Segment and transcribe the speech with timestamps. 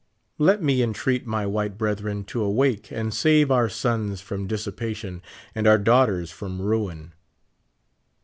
[0.39, 5.21] Let me entreat my white brethren to awake and save our sons from dissipation
[5.53, 7.13] and our daughters from ruin.